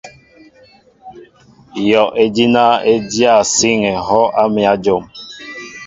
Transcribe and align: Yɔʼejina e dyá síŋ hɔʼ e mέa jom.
Yɔʼejina 1.89 2.63
e 2.91 2.93
dyá 3.09 3.33
síŋ 3.53 3.81
hɔʼ 4.07 4.27
e 4.41 4.43
mέa 4.53 4.73
jom. 4.83 5.03